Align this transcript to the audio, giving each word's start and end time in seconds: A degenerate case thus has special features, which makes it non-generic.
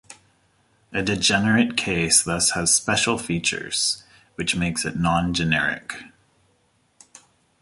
A 0.91 1.03
degenerate 1.03 1.77
case 1.77 2.23
thus 2.23 2.53
has 2.53 2.73
special 2.73 3.19
features, 3.19 4.03
which 4.35 4.55
makes 4.55 4.83
it 4.83 4.95
non-generic. 4.97 5.93